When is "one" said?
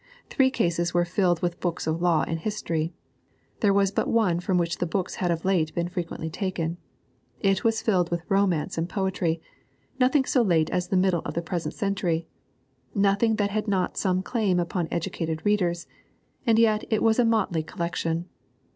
4.07-4.39